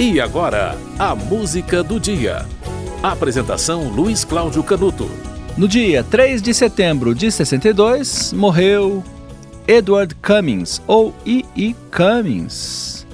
[0.00, 2.46] E agora, a música do dia.
[3.02, 5.10] Apresentação Luiz Cláudio Canuto.
[5.56, 9.02] No dia 3 de setembro de 62, morreu
[9.66, 11.74] Edward Cummings, ou E.E.
[11.90, 13.04] Cummings,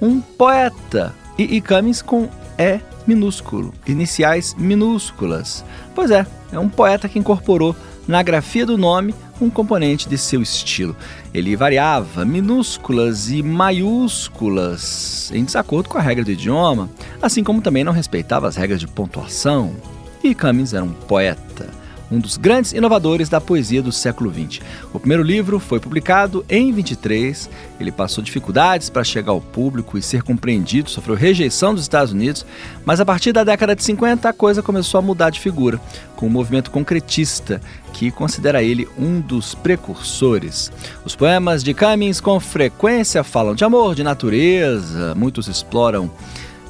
[0.00, 1.14] um poeta.
[1.36, 1.60] E.E.
[1.60, 5.62] Cummings com E minúsculo, iniciais minúsculas.
[5.94, 7.76] Pois é, é um poeta que incorporou
[8.06, 10.96] na grafia do nome um componente de seu estilo.
[11.32, 16.88] Ele variava minúsculas e maiúsculas em desacordo com a regra do idioma,
[17.20, 19.74] assim como também não respeitava as regras de pontuação.
[20.22, 24.60] E Cummings era um poeta um dos grandes inovadores da poesia do século XX.
[24.92, 27.48] O primeiro livro foi publicado em 23.
[27.80, 32.44] Ele passou dificuldades para chegar ao público e ser compreendido, sofreu rejeição dos Estados Unidos,
[32.84, 35.80] mas a partir da década de 50 a coisa começou a mudar de figura,
[36.16, 37.60] com o movimento concretista,
[37.92, 40.70] que considera ele um dos precursores.
[41.04, 46.10] Os poemas de Cummings com frequência falam de amor, de natureza, muitos exploram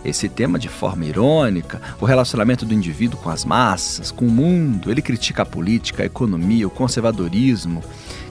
[0.05, 4.91] esse tema de forma irônica, o relacionamento do indivíduo com as massas, com o mundo.
[4.91, 7.83] Ele critica a política, a economia, o conservadorismo,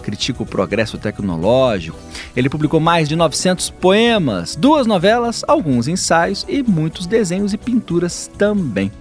[0.01, 1.97] critica o progresso tecnológico.
[2.35, 8.29] Ele publicou mais de 900 poemas, duas novelas, alguns ensaios e muitos desenhos e pinturas
[8.37, 8.91] também.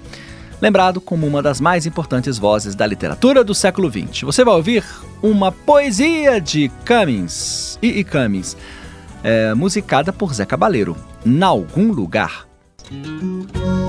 [0.62, 4.23] Lembrado como uma das mais importantes vozes da literatura do século XX.
[4.23, 4.84] Você vai ouvir
[5.20, 8.57] uma poesia de Cummings e, Cummings,
[9.25, 12.52] é, musicada por Zé Cabaleiro, Em Algum Lugar.
[12.93, 13.82] Música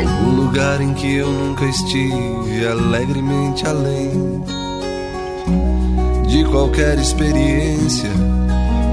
[0.00, 4.42] Algum lugar em que eu nunca estive, alegremente além
[6.26, 8.08] de qualquer experiência.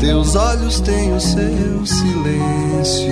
[0.01, 3.07] Teus olhos têm o seu silêncio.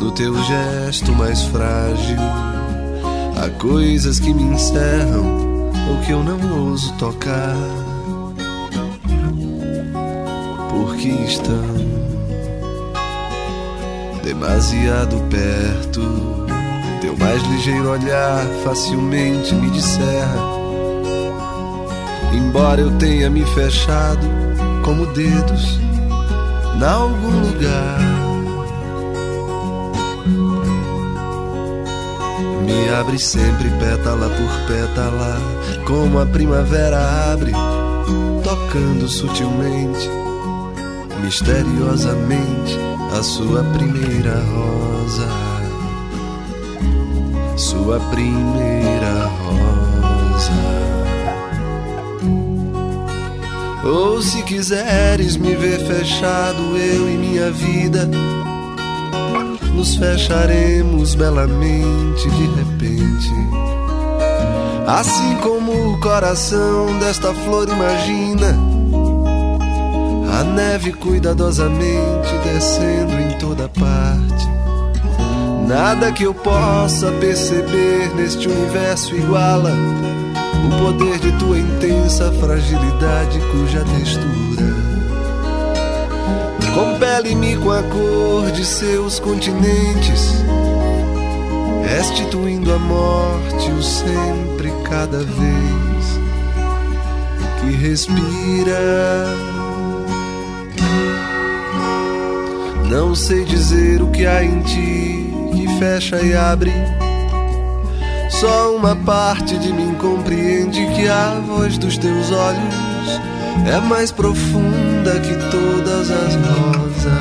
[0.00, 2.18] No teu gesto mais frágil,
[3.36, 7.54] há coisas que me encerram ou que eu não ouso tocar.
[10.68, 11.83] Porque estão
[14.24, 16.46] demasiado perto.
[17.00, 20.54] Teu mais ligeiro olhar facilmente me disserra.
[22.32, 24.26] Embora eu tenha me fechado
[24.82, 25.78] como dedos
[26.76, 27.98] em algum lugar.
[32.64, 35.36] Me abre sempre pétala por pétala,
[35.86, 37.52] como a primavera abre,
[38.42, 40.08] tocando sutilmente,
[41.22, 45.28] misteriosamente a sua primeira rosa,
[47.56, 50.52] sua primeira rosa.
[53.84, 58.10] Ou se quiseres me ver fechado, eu e minha vida,
[59.72, 63.32] nos fecharemos belamente de repente.
[64.88, 68.74] Assim como o coração desta flor imagina
[70.38, 74.48] a neve cuidadosamente descendo em toda parte.
[75.66, 79.70] Nada que eu possa perceber neste universo iguala
[80.66, 84.44] o poder de tua intensa fragilidade, cuja textura
[86.74, 90.42] compele-me com a cor de seus continentes,
[91.88, 96.20] restituindo a morte o sempre cada vez
[97.60, 99.53] que respira.
[102.94, 106.70] Não sei dizer o que há em ti que fecha e abre.
[108.30, 113.20] Só uma parte de mim compreende que a voz dos teus olhos
[113.66, 117.12] é mais profunda que todas as rosas.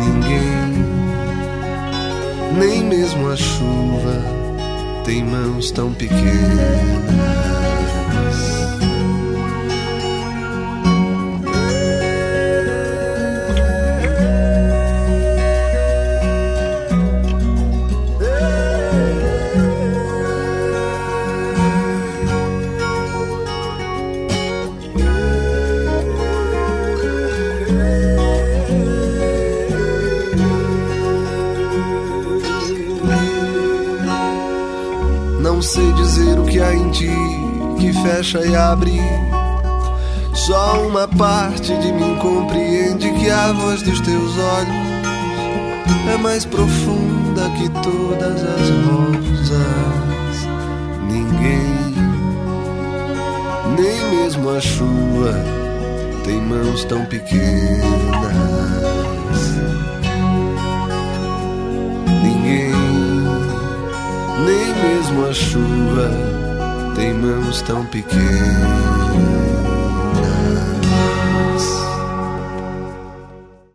[0.00, 0.84] Ninguém,
[2.58, 4.20] nem mesmo a chuva,
[5.04, 7.61] tem mãos tão pequenas.
[35.42, 37.10] Não sei dizer o que há em ti
[37.80, 39.00] que fecha e abre.
[40.32, 44.92] Só uma parte de mim compreende que a voz dos teus olhos
[46.12, 50.48] é mais profunda que todas as rosas.
[51.10, 51.92] Ninguém,
[53.76, 55.34] nem mesmo a chuva,
[56.24, 57.42] tem mãos tão pequenas.
[64.82, 66.10] Mesmo a chuva,
[66.96, 68.22] tem mãos tão pequenas.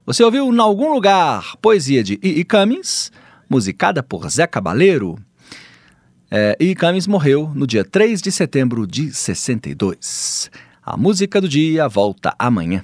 [0.05, 2.43] Você ouviu Em Algum Lugar, poesia de E.E.
[2.43, 3.11] Cummings,
[3.49, 5.17] musicada por Zé Cabaleiro.
[6.29, 6.75] É, E.E.
[6.75, 10.49] Cummings morreu no dia 3 de setembro de 62.
[10.81, 12.83] A música do dia volta amanhã.